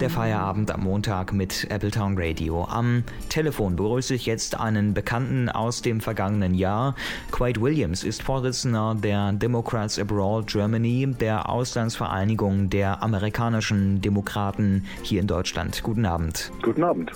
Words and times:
Der 0.00 0.08
Feierabend 0.08 0.70
am 0.70 0.84
Montag 0.84 1.34
mit 1.34 1.70
Appletown 1.70 2.14
Radio. 2.16 2.64
Am 2.64 3.04
Telefon 3.28 3.76
begrüße 3.76 4.14
ich 4.14 4.24
jetzt 4.24 4.58
einen 4.58 4.94
Bekannten 4.94 5.50
aus 5.50 5.82
dem 5.82 6.00
vergangenen 6.00 6.54
Jahr. 6.54 6.94
Quaid 7.32 7.60
Williams 7.60 8.02
ist 8.02 8.22
Vorsitzender 8.22 8.96
der 8.98 9.32
Democrats 9.32 9.98
Abroad 9.98 10.46
Germany, 10.46 11.14
der 11.20 11.50
Auslandsvereinigung 11.50 12.70
der 12.70 13.02
amerikanischen 13.02 14.00
Demokraten 14.00 14.86
hier 15.02 15.20
in 15.20 15.26
Deutschland. 15.26 15.82
Guten 15.82 16.06
Abend. 16.06 16.50
Guten 16.62 16.82
Abend. 16.82 17.12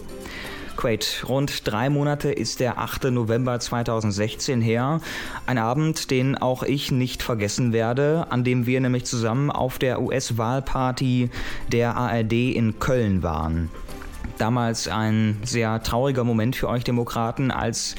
Quaid, 0.76 1.24
rund 1.28 1.70
drei 1.70 1.90
Monate 1.90 2.30
ist 2.30 2.60
der 2.60 2.78
8. 2.78 3.04
November 3.04 3.58
2016 3.60 4.60
her. 4.60 5.00
Ein 5.46 5.58
Abend, 5.58 6.10
den 6.10 6.36
auch 6.36 6.62
ich 6.62 6.90
nicht 6.90 7.22
vergessen 7.22 7.72
werde, 7.72 8.26
an 8.30 8.44
dem 8.44 8.66
wir 8.66 8.80
nämlich 8.80 9.04
zusammen 9.04 9.50
auf 9.50 9.78
der 9.78 10.00
US-Wahlparty 10.00 11.30
der 11.70 11.96
ARD 11.96 12.32
in 12.32 12.78
Köln 12.78 13.22
waren. 13.22 13.70
Damals 14.38 14.88
ein 14.88 15.38
sehr 15.44 15.82
trauriger 15.82 16.24
Moment 16.24 16.56
für 16.56 16.68
euch 16.68 16.84
Demokraten, 16.84 17.50
als 17.50 17.94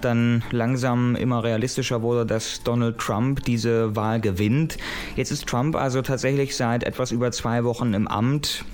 dann 0.00 0.42
langsam 0.50 1.16
immer 1.16 1.42
realistischer 1.42 2.02
wurde, 2.02 2.26
dass 2.26 2.62
Donald 2.62 2.98
Trump 2.98 3.44
diese 3.44 3.96
Wahl 3.96 4.20
gewinnt. 4.20 4.76
Jetzt 5.16 5.30
ist 5.30 5.46
Trump 5.46 5.76
also 5.76 6.02
tatsächlich 6.02 6.56
seit 6.56 6.84
etwas 6.84 7.10
über 7.10 7.32
zwei 7.32 7.64
Wochen 7.64 7.94
im 7.94 8.06
Amt. 8.08 8.64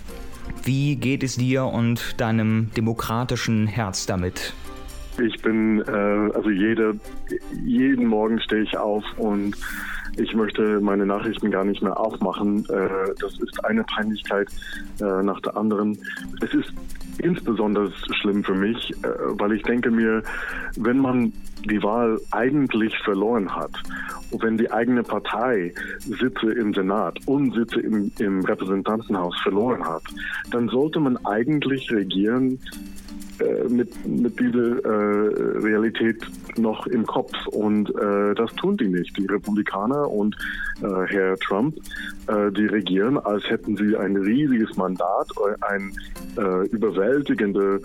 Wie 0.72 0.94
geht 0.94 1.24
es 1.24 1.34
dir 1.34 1.64
und 1.64 2.20
deinem 2.20 2.70
demokratischen 2.76 3.66
Herz 3.66 4.06
damit? 4.06 4.54
Ich 5.20 5.42
bin, 5.42 5.80
äh, 5.80 5.90
also 6.32 6.48
jede, 6.48 6.94
jeden 7.64 8.06
Morgen 8.06 8.40
stehe 8.40 8.62
ich 8.62 8.76
auf 8.76 9.02
und 9.16 9.56
ich 10.16 10.32
möchte 10.32 10.78
meine 10.80 11.06
Nachrichten 11.06 11.50
gar 11.50 11.64
nicht 11.64 11.82
mehr 11.82 11.98
aufmachen. 11.98 12.64
Äh, 12.66 12.88
das 13.20 13.32
ist 13.40 13.64
eine 13.64 13.82
Peinlichkeit 13.82 14.46
äh, 15.00 15.24
nach 15.24 15.40
der 15.40 15.56
anderen. 15.56 15.98
Es 16.40 16.54
ist 16.54 16.72
insbesondere 17.20 17.92
schlimm 18.20 18.44
für 18.44 18.54
mich, 18.54 18.90
äh, 19.02 19.08
weil 19.38 19.52
ich 19.52 19.62
denke 19.62 19.90
mir, 19.90 20.22
wenn 20.76 20.98
man 20.98 21.32
die 21.68 21.82
Wahl 21.82 22.20
eigentlich 22.30 22.96
verloren 22.98 23.54
hat 23.54 23.72
und 24.30 24.42
wenn 24.42 24.56
die 24.56 24.70
eigene 24.70 25.02
Partei 25.02 25.74
Sitze 25.98 26.52
im 26.52 26.72
Senat 26.72 27.18
und 27.26 27.54
Sitze 27.54 27.80
im, 27.80 28.10
im 28.18 28.44
Repräsentantenhaus 28.44 29.38
verloren 29.42 29.84
hat, 29.84 30.02
dann 30.50 30.68
sollte 30.68 31.00
man 31.00 31.16
eigentlich 31.26 31.90
regieren 31.90 32.58
äh, 33.40 33.68
mit, 33.68 34.06
mit 34.06 34.38
dieser 34.38 34.84
äh, 34.84 35.58
Realität 35.58 36.16
noch 36.56 36.86
im 36.86 37.06
Kopf. 37.06 37.32
Und 37.48 37.90
äh, 37.90 38.34
das 38.34 38.52
tun 38.54 38.76
die 38.76 38.88
nicht. 38.88 39.16
Die 39.16 39.26
Republikaner 39.26 40.10
und 40.10 40.36
äh, 40.82 40.86
Herr 41.06 41.36
Trump, 41.38 41.76
äh, 42.26 42.50
die 42.52 42.66
regieren, 42.66 43.18
als 43.18 43.48
hätten 43.48 43.76
sie 43.76 43.96
ein 43.96 44.16
riesiges 44.16 44.76
Mandat, 44.76 45.28
eine 45.60 45.90
äh, 46.36 46.66
überwältigende 46.68 47.80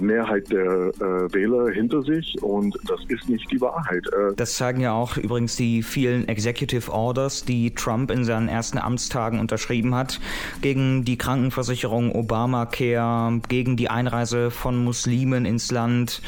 Mehrheit 0.00 0.50
der 0.50 0.92
Wähler 1.32 1.70
hinter 1.70 2.02
sich. 2.02 2.36
Und 2.42 2.76
das 2.86 3.00
ist 3.08 3.28
nicht 3.28 3.50
die 3.50 3.60
Wahrheit. 3.60 4.04
das 4.36 4.56
sagen 4.56 4.80
ja 4.80 4.92
auch 4.92 5.16
übrigens 5.16 5.56
die 5.56 5.82
vielen 5.82 6.28
Executive 6.28 6.92
Orders, 6.92 7.44
die 7.44 7.74
Trump 7.74 8.10
in 8.10 8.24
seinen 8.24 8.48
ersten 8.48 8.78
Amtstagen 8.78 9.40
unterschrieben 9.40 9.94
hat, 9.94 10.20
gegen 10.62 11.04
die 11.04 11.16
Krankenversicherung 11.16 12.12
Obamacare, 12.12 13.40
gegen 13.48 13.76
die 13.76 13.88
Einreise 13.88 14.50
von 14.50 14.82
Muslimen 14.82 14.95
Muslimen 14.96 15.44
ins 15.44 15.70
Land, 15.70 16.22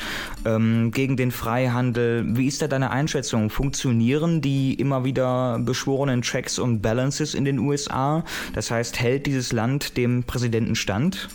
ähm, 0.45 0.91
gegen 0.91 1.17
den 1.17 1.31
Freihandel. 1.31 2.37
Wie 2.37 2.47
ist 2.47 2.61
da 2.61 2.69
deine 2.69 2.91
Einschätzung? 2.91 3.49
Funktionieren 3.49 4.43
die 4.43 4.75
immer 4.75 5.05
wieder 5.05 5.59
beschworenen 5.59 6.21
Checks 6.21 6.59
und 6.59 6.83
Balances 6.83 7.33
in 7.33 7.47
den 7.47 7.59
USA? 7.61 8.25
Das 8.53 8.71
heißt, 8.71 9.01
hält 9.01 9.25
dieses 9.25 9.53
Land 9.53 9.97
dem 9.97 10.23
Präsidenten 10.23 10.75
stand? 10.75 11.31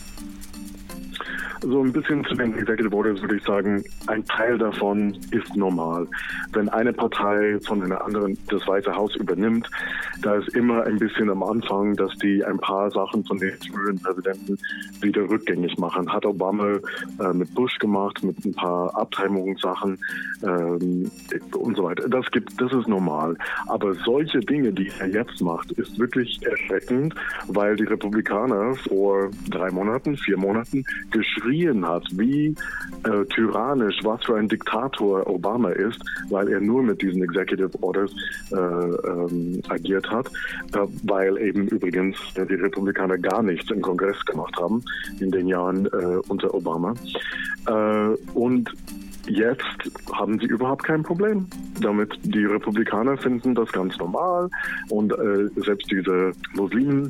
So 1.64 1.82
ein 1.82 1.94
bisschen 1.94 2.26
zu 2.26 2.36
den 2.36 2.58
Executive 2.58 2.94
Orders 2.94 3.22
würde 3.22 3.38
ich 3.38 3.44
sagen, 3.44 3.84
ein 4.08 4.26
Teil 4.26 4.58
davon 4.58 5.18
ist 5.32 5.56
normal. 5.56 6.06
Wenn 6.52 6.68
eine 6.68 6.92
Partei 6.92 7.58
von 7.66 7.82
einer 7.82 8.04
anderen 8.04 8.38
das 8.50 8.68
Weiße 8.68 8.94
Haus 8.94 9.16
übernimmt, 9.16 9.70
da 10.22 10.36
ist 10.36 10.54
immer 10.56 10.84
ein 10.84 10.98
bisschen 10.98 11.30
am 11.30 11.42
Anfang, 11.42 11.96
dass 11.96 12.14
die 12.18 12.44
ein 12.44 12.58
paar 12.58 12.92
Sachen 12.92 13.24
von 13.24 13.38
den 13.38 13.54
früheren 13.72 13.98
Präsidenten 13.98 14.58
wieder 15.00 15.22
rückgängig 15.30 15.78
machen. 15.78 16.12
Hat 16.12 16.26
Obama 16.26 16.80
äh, 17.20 17.34
mit 17.34 17.54
Bush 17.56 17.78
gemacht, 17.80 18.22
mit 18.24 18.44
ein 18.44 18.54
paar 18.54 18.94
Abtreibungssachen 18.98 19.98
ähm, 20.44 21.10
und 21.56 21.78
so 21.78 21.84
weiter. 21.86 22.10
Das 22.10 22.30
gibt, 22.32 22.60
das 22.60 22.74
ist 22.74 22.90
normal. 22.90 23.38
Aber 23.68 23.94
solche 23.94 24.42
Dinge, 24.42 24.74
die 24.74 24.92
er 25.00 25.08
jetzt 25.08 25.40
macht, 25.40 25.72
ist 25.74 25.98
wirklich 25.98 26.46
erschreckend, 26.46 27.16
weil 27.48 27.78
die 27.78 27.86
Republikaner 27.86 28.76
vor 28.76 29.32
drei 29.50 29.72
Monaten, 29.72 30.18
vier 30.18 30.38
Monaten 30.38 30.84
geschrieben 31.12 31.53
geschrien 31.54 31.88
hat, 31.88 32.04
wie 32.12 32.56
äh, 33.04 33.26
tyrannisch, 33.34 34.00
was 34.04 34.24
für 34.24 34.36
ein 34.36 34.48
Diktator 34.48 35.28
Obama 35.28 35.70
ist, 35.70 36.00
weil 36.30 36.50
er 36.50 36.60
nur 36.60 36.84
mit 36.84 37.02
diesen 37.02 37.24
Executive 37.24 37.72
Orders 37.82 38.12
äh, 38.52 38.56
ähm, 38.56 39.62
agiert 39.70 40.10
hat, 40.10 40.28
äh, 40.74 40.80
weil 41.04 41.38
eben 41.38 41.68
übrigens 41.68 42.18
die 42.36 42.56
Republikaner 42.56 43.18
gar 43.18 43.44
nichts 43.44 43.70
im 43.72 43.82
Kongress 43.82 44.20
gemacht 44.26 44.56
haben 44.60 44.84
in 45.20 45.32
den 45.32 45.48
Jahren 45.48 45.86
äh, 45.86 46.20
unter 46.28 46.54
Obama. 46.54 46.94
Äh, 47.68 48.32
und 48.34 48.70
Jetzt 49.26 49.90
haben 50.12 50.38
sie 50.38 50.48
überhaupt 50.48 50.84
kein 50.84 51.02
Problem 51.02 51.48
damit. 51.80 52.12
Die 52.24 52.44
Republikaner 52.44 53.16
finden 53.16 53.56
das 53.56 53.72
ganz 53.72 53.98
normal 53.98 54.50
und 54.90 55.14
äh, 55.14 55.48
selbst 55.62 55.90
diese 55.90 56.34
Muslimen 56.56 57.10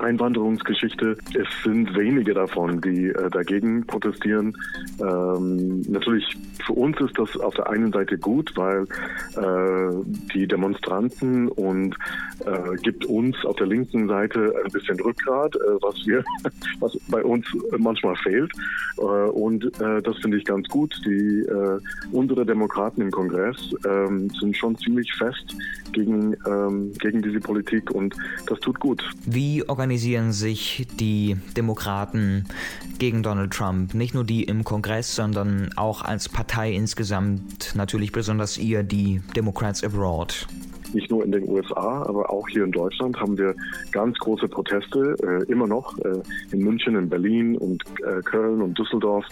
Einwanderungsgeschichte. 0.00 1.16
Es 1.34 1.48
sind 1.64 1.94
wenige 1.96 2.34
davon, 2.34 2.80
die 2.80 3.08
äh, 3.08 3.30
dagegen 3.30 3.86
protestieren. 3.86 4.56
Ähm, 5.00 5.82
natürlich 5.88 6.36
für 6.66 6.72
uns 6.74 7.00
ist 7.00 7.18
das 7.18 7.36
auf 7.38 7.54
der 7.54 7.68
einen 7.70 7.92
Seite 7.92 8.18
gut, 8.18 8.52
weil 8.56 8.84
äh, 9.36 10.04
die 10.34 10.46
Demonstranten 10.46 11.48
und 11.48 11.96
äh, 12.44 12.76
gibt 12.82 13.04
uns 13.06 13.36
auf 13.44 13.56
der 13.56 13.66
linken 13.66 14.08
Seite 14.08 14.54
ein 14.64 14.70
bisschen 14.70 15.00
Rückgrat, 15.00 15.56
äh, 15.56 15.58
was 15.80 15.94
wir, 16.06 16.24
was 16.80 16.96
bei 17.08 17.22
uns 17.24 17.46
manchmal 17.78 18.16
fehlt. 18.16 18.52
Äh, 18.98 19.02
und 19.02 19.64
äh, 19.80 20.02
das 20.02 20.16
finde 20.18 20.38
ich 20.38 20.44
ganz 20.44 20.68
gut. 20.68 20.94
Die 21.04 21.46
unsere 22.12 22.44
Demokraten 22.44 23.00
im 23.00 23.10
Kongress 23.10 23.56
ähm, 23.86 24.30
sind 24.40 24.56
schon 24.56 24.76
ziemlich 24.78 25.12
fest 25.14 25.56
gegen 25.92 26.36
ähm, 26.46 26.92
gegen 26.98 27.22
diese 27.22 27.40
Politik 27.40 27.90
und 27.90 28.14
das 28.46 28.60
tut 28.60 28.78
gut. 28.80 29.02
Wie 29.26 29.62
organisieren 29.90 30.30
sich 30.30 30.86
die 31.00 31.36
Demokraten 31.56 32.44
gegen 33.00 33.24
Donald 33.24 33.52
Trump? 33.52 33.92
Nicht 33.92 34.14
nur 34.14 34.22
die 34.22 34.44
im 34.44 34.62
Kongress, 34.62 35.16
sondern 35.16 35.70
auch 35.74 36.02
als 36.02 36.28
Partei 36.28 36.70
insgesamt, 36.70 37.74
natürlich 37.74 38.12
besonders 38.12 38.56
ihr, 38.56 38.84
die 38.84 39.20
Democrats 39.34 39.82
Abroad 39.82 40.46
nicht 40.92 41.08
nur 41.08 41.24
in 41.24 41.30
den 41.30 41.48
USA, 41.48 42.02
aber 42.02 42.30
auch 42.30 42.48
hier 42.48 42.64
in 42.64 42.72
Deutschland 42.72 43.20
haben 43.20 43.38
wir 43.38 43.54
ganz 43.92 44.18
große 44.18 44.48
Proteste, 44.48 45.14
äh, 45.22 45.44
immer 45.50 45.68
noch 45.68 45.96
äh, 45.98 46.20
in 46.50 46.64
München, 46.64 46.96
in 46.96 47.08
Berlin 47.08 47.56
und 47.56 47.84
äh, 48.04 48.20
Köln 48.22 48.60
und 48.60 48.76
Düsseldorf, 48.76 49.24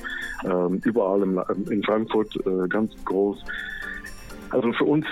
ähm, 0.45 0.81
überall 0.85 1.21
im, 1.23 1.43
in 1.69 1.83
Frankfurt 1.83 2.33
äh, 2.47 2.69
ganz 2.69 2.93
groß. 3.05 3.43
Also 4.51 4.73
für 4.73 4.85
uns, 4.85 5.05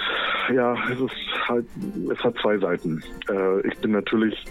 ja, 0.55 0.77
es 0.89 1.01
ist 1.01 1.36
halt, 1.49 1.67
es 2.13 2.19
hat 2.23 2.37
zwei 2.41 2.59
Seiten. 2.59 3.03
Äh, 3.29 3.67
ich 3.67 3.77
bin 3.79 3.93
natürlich 3.93 4.47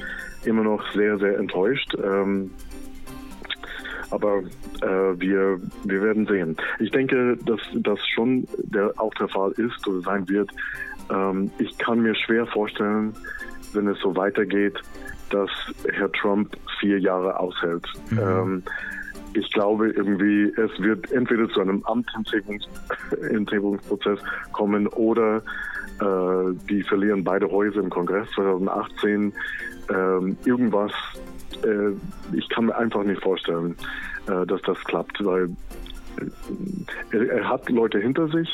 immer 0.46 0.64
noch 0.64 0.84
sehr, 0.94 1.18
sehr 1.18 1.38
enttäuscht. 1.38 1.96
Ähm, 2.04 2.52
aber 4.12 4.44
äh, 4.82 5.20
wir, 5.20 5.60
wir 5.84 6.02
werden 6.02 6.26
sehen. 6.28 6.56
Ich 6.80 6.92
denke, 6.92 7.38
dass 7.46 7.60
das 7.74 8.00
schon 8.14 8.48
der, 8.58 8.94
auch 8.98 9.14
der 9.16 9.28
Fall 9.28 9.52
ist 9.52 9.88
oder 9.88 10.02
sein 10.02 10.30
wird. 10.30 10.50
Ähm, 11.12 11.52
ich 11.58 11.78
kann 11.78 12.02
mir 12.02 12.16
schwer 12.16 12.48
vorstellen, 12.48 13.14
wenn 13.74 13.88
es 13.88 14.00
so 14.00 14.16
weitergeht, 14.16 14.76
dass 15.32 15.50
Herr 15.92 16.12
Trump 16.12 16.56
vier 16.80 17.00
Jahre 17.00 17.40
aushält. 17.40 17.86
Mhm. 18.10 18.20
Ähm, 18.20 18.64
ich 19.34 19.52
glaube 19.52 19.90
irgendwie, 19.90 20.46
es 20.46 20.72
wird 20.80 21.12
entweder 21.12 21.50
zu 21.50 21.60
einem 21.60 21.84
Amtsenthebungsprozess 21.84 24.20
kommen 24.54 24.88
oder 24.88 25.42
die 26.00 26.84
verlieren 26.84 27.24
beide 27.24 27.50
Häuser 27.50 27.80
im 27.80 27.90
Kongress 27.90 28.28
2018. 28.36 29.34
Ähm, 29.90 30.38
irgendwas, 30.46 30.92
äh, 31.64 31.92
ich 32.36 32.50
kann 32.50 32.66
mir 32.66 32.76
einfach 32.76 33.04
nicht 33.04 33.22
vorstellen, 33.22 33.76
äh, 34.28 34.46
dass 34.46 34.62
das 34.64 34.78
klappt, 34.84 35.24
weil 35.24 35.50
er, 37.12 37.30
er 37.30 37.50
hat 37.50 37.70
Leute 37.70 38.00
hinter 38.00 38.28
sich, 38.28 38.50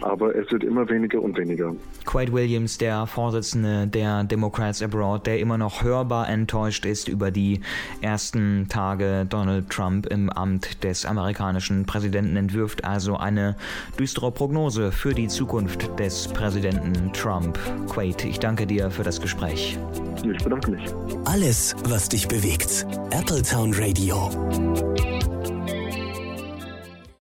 aber 0.00 0.34
es 0.34 0.50
wird 0.50 0.64
immer 0.64 0.88
weniger 0.88 1.20
und 1.20 1.36
weniger. 1.36 1.74
Quaid 2.04 2.32
Williams, 2.32 2.78
der 2.78 3.06
Vorsitzende 3.06 3.86
der 3.86 4.24
Democrats 4.24 4.82
Abroad, 4.82 5.26
der 5.26 5.38
immer 5.38 5.58
noch 5.58 5.82
hörbar 5.82 6.28
enttäuscht 6.28 6.86
ist 6.86 7.08
über 7.08 7.30
die 7.30 7.60
ersten 8.00 8.66
Tage 8.68 9.26
Donald 9.28 9.70
Trump 9.70 10.06
im 10.06 10.30
Amt 10.30 10.82
des 10.84 11.04
amerikanischen 11.04 11.86
Präsidenten, 11.86 12.36
entwirft 12.36 12.84
also 12.84 13.16
eine 13.16 13.56
düstere 13.98 14.30
Prognose 14.30 14.92
für 14.92 15.14
die 15.14 15.28
Zukunft 15.28 15.98
des 15.98 16.28
Präsidenten 16.28 17.12
Trump. 17.12 17.58
Quaid, 17.88 18.24
ich 18.24 18.38
danke 18.38 18.66
dir 18.66 18.90
für 18.90 19.02
das 19.02 19.20
Gespräch. 19.20 19.78
Ich 20.22 20.42
bedanke 20.42 20.70
mich. 20.70 20.82
Alles, 21.24 21.74
was 21.84 22.08
dich 22.08 22.28
bewegt. 22.28 22.86
Appletown 23.10 23.72
Radio. 23.74 24.30